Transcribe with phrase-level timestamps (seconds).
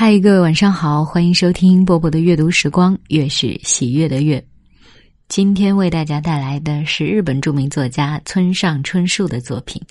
[0.00, 4.40] 嗨，各位晚上好，欢迎收听波波的阅读时光，月是喜悦的月。
[5.26, 9.82] 今天为大家带来的是日本著名作家村上春树的作品。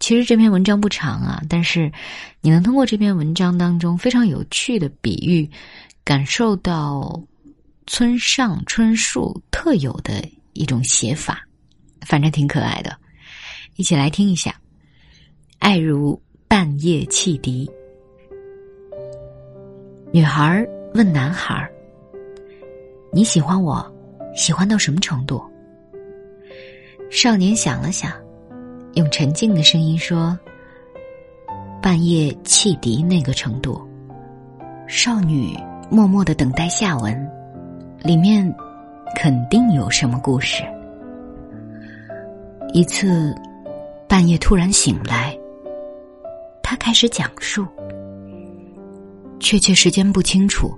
[0.00, 1.92] 其实这篇文章不长啊，但是
[2.40, 5.46] 你能通过这篇文章当中非常有趣的比喻，
[6.02, 7.22] 感受到
[7.86, 11.38] 村上春树特有的一种写法，
[12.00, 12.96] 反正挺可爱的。
[13.76, 14.52] 一起来听一下，
[15.58, 17.66] 《爱如半夜汽笛》。
[20.14, 20.64] 女孩
[20.94, 21.68] 问男孩
[23.10, 23.84] ：“你喜欢我，
[24.36, 25.42] 喜欢到什么程度？”
[27.10, 28.12] 少年想了想，
[28.92, 30.38] 用沉静的声音说
[31.82, 33.84] ：“半夜汽笛那个程度。”
[34.86, 35.58] 少女
[35.90, 37.28] 默默的等待下文，
[38.04, 38.48] 里面
[39.16, 40.62] 肯定有什么故事。
[42.72, 43.34] 一次，
[44.08, 45.36] 半夜突然醒来，
[46.62, 47.66] 他开始讲述。
[49.44, 50.74] 确切时间不清楚，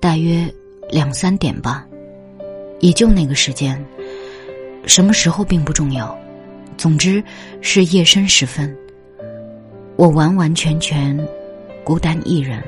[0.00, 0.50] 大约
[0.90, 1.86] 两三点吧，
[2.80, 3.78] 也就那个时间。
[4.86, 6.18] 什么时候并不重要，
[6.78, 7.22] 总之
[7.60, 8.74] 是夜深时分。
[9.96, 11.14] 我完完全全
[11.84, 12.64] 孤单一人，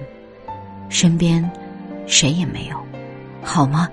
[0.91, 1.51] 身边
[2.07, 2.77] 谁也没有，
[3.43, 3.89] 好吗？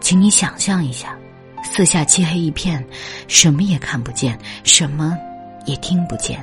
[0.00, 1.18] 请你想象一下，
[1.64, 2.82] 四下漆黑一片，
[3.26, 5.18] 什么也看不见，什么
[5.66, 6.40] 也听不见，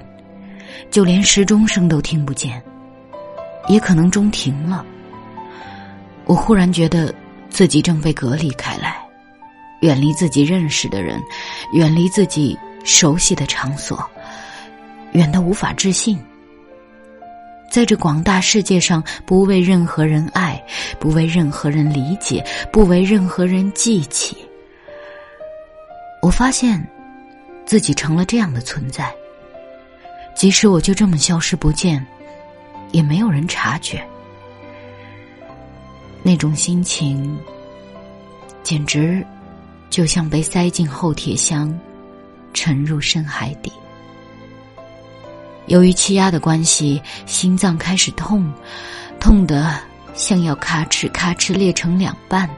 [0.91, 2.61] 就连时钟声都听不见。
[3.67, 4.85] 也可能中停了。
[6.25, 7.13] 我忽然觉得
[7.49, 8.97] 自己正被隔离开来，
[9.81, 11.21] 远离自己认识的人，
[11.73, 14.03] 远离自己熟悉的场所，
[15.13, 16.19] 远得无法置信。
[17.71, 20.61] 在这广大世界上，不为任何人爱，
[20.99, 24.37] 不为任何人理解，不为任何人记起。
[26.21, 26.85] 我发现
[27.65, 29.09] 自己成了这样的存在，
[30.35, 32.05] 即使我就这么消失不见。
[32.91, 34.05] 也没有人察觉，
[36.23, 37.37] 那种心情
[38.63, 39.25] 简直
[39.89, 41.77] 就像被塞进厚铁箱，
[42.53, 43.71] 沉入深海底。
[45.67, 48.51] 由于气压的关系，心脏开始痛，
[49.19, 49.73] 痛得
[50.13, 52.49] 像要咔哧咔哧裂成两半。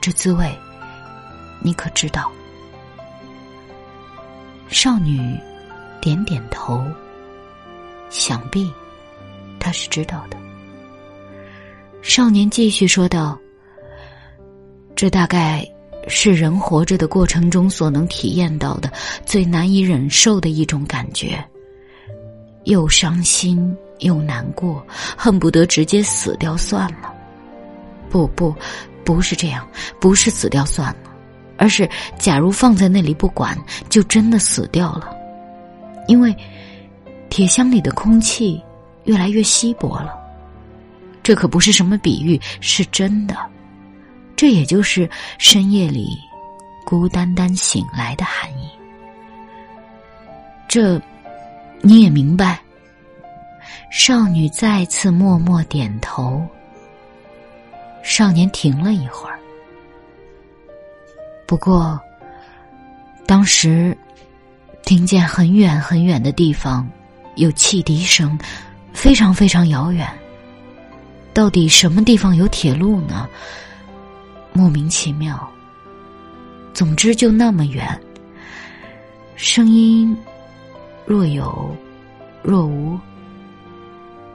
[0.00, 0.56] 这滋味，
[1.60, 2.30] 你可知道？
[4.68, 5.38] 少女
[6.00, 6.86] 点点头，
[8.08, 8.72] 想必。
[9.68, 10.36] 他是知道的。
[12.00, 13.38] 少年继续说道
[14.96, 15.62] ：“这大概
[16.06, 18.90] 是人活着的过程中所能体验到的
[19.26, 21.44] 最难以忍受的一种感觉，
[22.64, 24.82] 又伤心又难过，
[25.18, 27.12] 恨不得直接死掉算了。
[28.08, 28.54] 不不，
[29.04, 29.68] 不是这样，
[30.00, 31.10] 不是死掉算了，
[31.58, 31.86] 而是
[32.18, 33.54] 假如放在那里不管，
[33.90, 35.14] 就真的死掉了，
[36.06, 36.34] 因为
[37.28, 38.58] 铁箱里的空气。”
[39.08, 40.14] 越来越稀薄了，
[41.22, 43.34] 这可不是什么比喻，是真的。
[44.36, 45.08] 这也就是
[45.38, 46.10] 深夜里
[46.84, 48.68] 孤单单醒来的含义。
[50.68, 51.00] 这
[51.80, 52.60] 你也明白？
[53.90, 56.46] 少女再次默默点头。
[58.02, 59.38] 少年停了一会儿，
[61.46, 61.98] 不过
[63.26, 63.96] 当时
[64.82, 66.86] 听见很远很远的地方
[67.36, 68.38] 有汽笛声。
[68.98, 70.04] 非常非常遥远。
[71.32, 73.28] 到底什么地方有铁路呢？
[74.52, 75.48] 莫名其妙。
[76.74, 77.88] 总之就那么远。
[79.36, 80.16] 声音
[81.06, 81.72] 若有
[82.42, 82.98] 若无，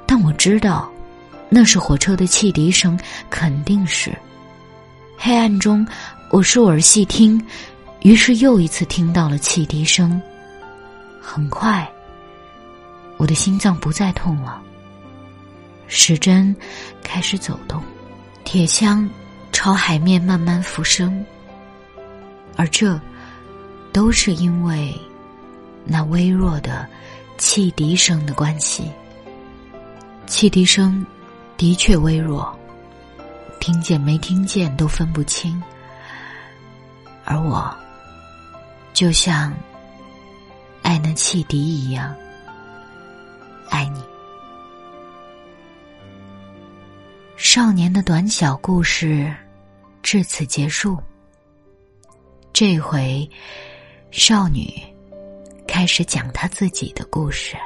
[0.05, 0.89] 但我知道
[1.49, 2.97] 那是火车的汽笛声，
[3.29, 4.17] 肯定是。
[5.17, 5.85] 黑暗中，
[6.31, 7.45] 我竖耳细听，
[8.01, 10.21] 于是又一次听到了汽笛声。
[11.21, 11.85] 很快。
[13.23, 14.61] 我的心脏不再痛了，
[15.87, 16.53] 时针
[17.01, 17.81] 开始走动，
[18.43, 19.09] 铁箱
[19.53, 21.25] 朝海面慢慢浮升，
[22.57, 22.99] 而这
[23.93, 24.93] 都是因为
[25.85, 26.85] 那微弱的
[27.37, 28.91] 汽笛声的关系。
[30.27, 31.05] 汽笛声
[31.55, 32.53] 的确微弱，
[33.61, 35.63] 听见没听见都分不清，
[37.23, 37.73] 而我
[38.91, 39.53] 就像
[40.81, 42.13] 爱那汽笛一样。
[43.73, 43.99] 爱你。
[47.35, 49.33] 少年的短小故事
[50.03, 50.95] 至此结束。
[52.53, 53.27] 这回，
[54.11, 54.71] 少女
[55.67, 57.57] 开始讲她自己的故事。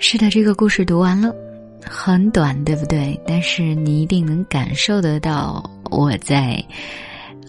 [0.00, 1.32] 是的，这个故事读完了，
[1.86, 3.18] 很短，对不对？
[3.24, 6.54] 但是你一定能感受得到我在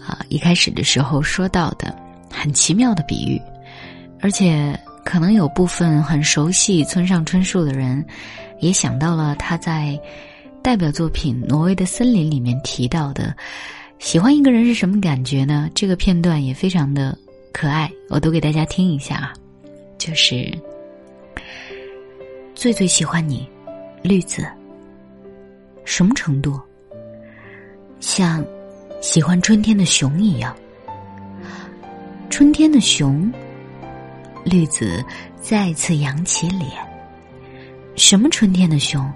[0.06, 1.92] 啊一开始的时候说到的
[2.30, 3.42] 很奇妙的比喻，
[4.20, 4.78] 而且。
[5.04, 8.04] 可能有部分很熟悉村上春树的人，
[8.60, 9.98] 也想到了他在
[10.62, 13.34] 代表作品《挪威的森林》里面提到的：
[13.98, 15.68] 喜欢一个人是什么感觉呢？
[15.74, 17.16] 这个片段也非常的
[17.52, 19.32] 可爱，我读给大家听一下啊，
[19.98, 20.50] 就是
[22.54, 23.46] 最最喜欢你，
[24.02, 24.46] 绿子，
[25.84, 26.58] 什么程度？
[27.98, 28.44] 像
[29.00, 30.56] 喜欢春天的熊一样，
[32.30, 33.30] 春天的熊。
[34.44, 35.04] 绿子
[35.40, 36.70] 再次扬起脸。
[37.94, 39.10] 什么春天的熊？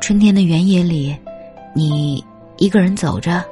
[0.00, 1.16] 春天的原野里，
[1.74, 2.24] 你
[2.58, 3.44] 一个人走着，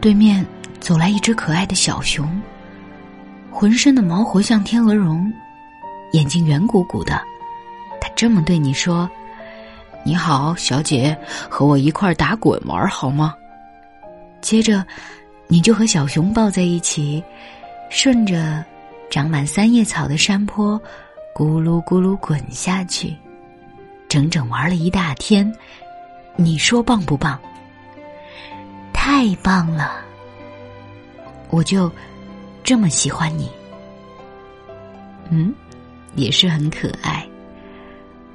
[0.00, 0.44] 对面
[0.80, 2.26] 走来一只可爱的小熊，
[3.50, 5.30] 浑身的毛活像天鹅绒，
[6.12, 7.20] 眼睛圆鼓鼓的。
[8.00, 9.10] 他这么对你说
[10.04, 11.16] ：“你好，小姐，
[11.50, 13.34] 和我一块打滚玩好吗？”
[14.40, 14.84] 接着，
[15.48, 17.22] 你就和小熊抱在一起，
[17.90, 18.64] 顺着。
[19.10, 20.80] 长满三叶草的山坡，
[21.34, 23.16] 咕噜咕噜滚下去，
[24.08, 25.50] 整整玩了一大天。
[26.36, 27.38] 你说棒不棒？
[28.92, 29.92] 太棒了！
[31.50, 31.90] 我就
[32.62, 33.50] 这么喜欢你。
[35.30, 35.54] 嗯，
[36.14, 37.26] 也是很可爱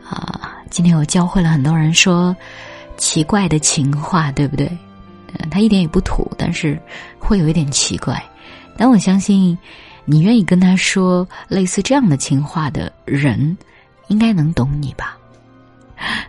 [0.03, 0.57] 啊。
[0.69, 2.35] 今天我教会了很多人说
[2.97, 4.65] 奇怪的情话，对不对？
[5.27, 6.81] 嗯， 他一点也不土，但是
[7.19, 8.21] 会有一点奇怪。
[8.75, 9.55] 但我相信。
[10.05, 13.57] 你愿意跟他说类似这样的情话的人，
[14.07, 15.17] 应该能懂你吧？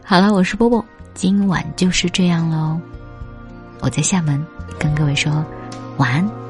[0.04, 0.84] 好了，我是波波，
[1.14, 2.78] 今晚就是这样喽。
[3.80, 4.44] 我在厦门
[4.78, 5.44] 跟各位说
[5.96, 6.43] 晚安。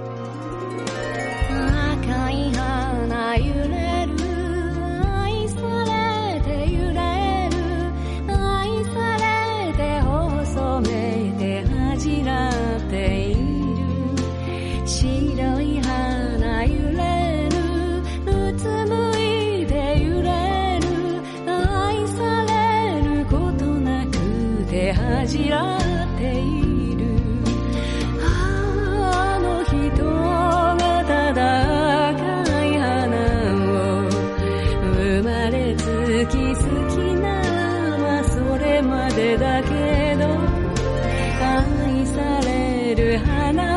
[25.26, 25.81] じらっ
[26.19, 27.05] ている。
[28.21, 33.17] あの人がただ赤い花
[33.73, 34.09] を
[34.97, 35.82] 生まれつ
[36.31, 36.61] き好
[36.91, 37.26] きな
[37.99, 40.25] のはそれまでだけど
[41.41, 43.74] 愛される花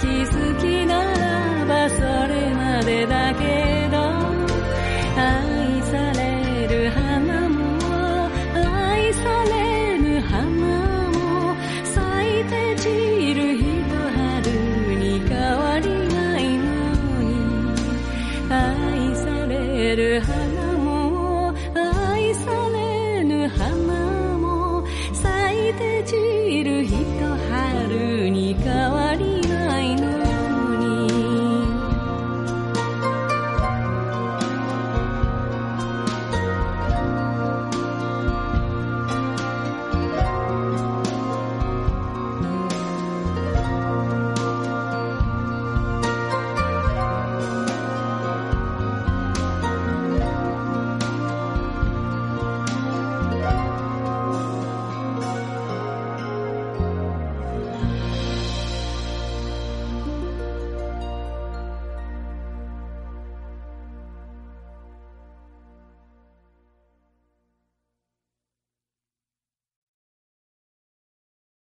[0.00, 0.47] 傷